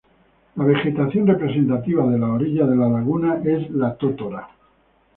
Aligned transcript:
La 0.55 0.63
vegetación 0.63 1.27
representativa 1.27 2.07
de 2.07 2.17
las 2.17 2.31
orillas 2.31 2.67
de 2.67 2.75
la 2.75 2.89
laguna 2.89 3.39
es 3.45 3.69
la 3.69 3.93
totora. 3.97 4.47